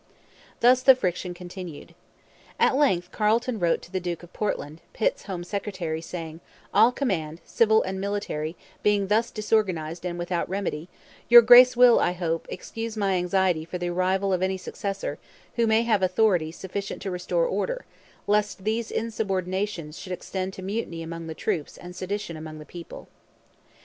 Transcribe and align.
Thus 0.61 0.81
the 0.81 0.95
friction 0.95 1.35
continued. 1.35 1.93
At 2.59 2.75
length 2.75 3.11
Carleton 3.11 3.59
wrote 3.59 3.83
to 3.83 3.91
the 3.91 3.99
Duke 3.99 4.23
of 4.23 4.33
Portland, 4.33 4.81
Pitt's 4.93 5.25
home 5.25 5.43
secretary, 5.43 6.01
saying: 6.01 6.39
'All 6.73 6.91
command, 6.91 7.39
civil 7.45 7.83
and 7.83 8.01
military, 8.01 8.55
being 8.81 9.09
thus 9.09 9.29
disorganized 9.29 10.03
and 10.03 10.17
without 10.17 10.49
remedy, 10.49 10.89
your 11.29 11.43
Grace 11.43 11.77
will, 11.77 11.99
I 11.99 12.13
hope, 12.13 12.47
excuse 12.49 12.97
my 12.97 13.13
anxiety 13.13 13.63
for 13.63 13.77
the 13.77 13.89
arrival 13.89 14.33
of 14.33 14.41
any 14.41 14.57
successor, 14.57 15.19
who 15.55 15.67
may 15.67 15.83
have 15.83 16.01
authority 16.01 16.51
sufficient 16.51 17.03
to 17.03 17.11
restore 17.11 17.45
order, 17.45 17.85
lest 18.25 18.63
these 18.63 18.89
insubordinations 18.91 19.99
should 19.99 20.13
extend 20.13 20.51
to 20.53 20.63
mutiny 20.63 21.03
among 21.03 21.27
the 21.27 21.35
troops 21.35 21.77
and 21.77 21.95
sedition 21.95 22.35
among 22.35 22.57
the 22.57 22.65
people.' 22.65 23.07